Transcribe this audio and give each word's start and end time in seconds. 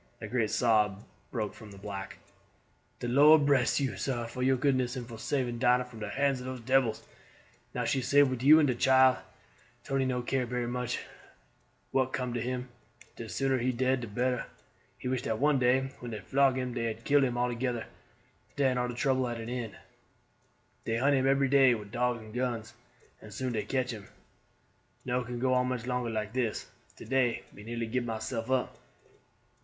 A 0.19 0.27
great 0.27 0.49
sob 0.49 1.03
broke 1.29 1.53
from 1.53 1.69
the 1.69 1.77
black 1.77 2.17
"De 3.01 3.07
Lord 3.07 3.45
bress 3.45 3.79
you, 3.79 3.97
sah, 3.97 4.25
for 4.25 4.41
your 4.41 4.57
goodness 4.57 4.95
and 4.95 5.07
for 5.07 5.19
saving 5.19 5.59
Dinah 5.59 5.85
from 5.85 5.99
de 5.99 6.09
hands 6.09 6.41
of 6.41 6.47
dose 6.47 6.59
debils! 6.61 7.03
Now 7.75 7.85
she 7.85 8.01
safe 8.01 8.25
wid 8.27 8.41
you 8.41 8.57
and 8.57 8.67
de 8.67 8.73
child, 8.73 9.17
Tony 9.83 10.05
no 10.05 10.23
care 10.23 10.47
berry 10.47 10.65
much 10.65 11.01
what 11.91 12.13
come 12.13 12.33
to 12.33 12.41
him 12.41 12.69
de 13.15 13.29
sooner 13.29 13.59
he 13.59 13.71
dead 13.71 14.01
de 14.01 14.07
better. 14.07 14.47
He 14.97 15.07
wish 15.07 15.21
dat 15.21 15.37
one 15.37 15.59
day 15.59 15.91
when 15.99 16.09
dey 16.09 16.21
flog 16.21 16.55
him 16.57 16.73
dey 16.73 16.85
had 16.85 17.03
kill 17.05 17.23
him 17.23 17.37
altogether; 17.37 17.85
den 18.55 18.79
all 18.79 18.87
de 18.87 18.95
trouble 18.95 19.27
at 19.27 19.39
an 19.39 19.49
end. 19.49 19.75
Dey 20.83 20.97
hunt 20.97 21.13
him 21.13 21.27
ebery 21.27 21.47
day 21.47 21.75
with 21.75 21.91
dogs 21.91 22.21
and 22.23 22.33
guns, 22.33 22.73
and 23.21 23.31
soon 23.31 23.53
dey 23.53 23.65
catch 23.65 23.91
him. 23.91 24.07
No 25.05 25.23
can 25.23 25.37
go 25.37 25.53
on 25.53 25.67
much 25.67 25.85
longer 25.85 26.09
like 26.09 26.33
dis. 26.33 26.65
To 26.95 27.05
day 27.05 27.43
me 27.53 27.61
nearly 27.61 27.85
gib 27.85 28.03
myself 28.05 28.49
up. 28.49 28.77